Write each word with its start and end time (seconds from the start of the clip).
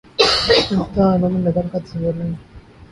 امتحانوں 0.71 1.29
میں 1.29 1.41
نقل 1.41 1.67
کا 1.71 1.79
تصور 1.79 2.13
نہیں۔ 2.13 2.33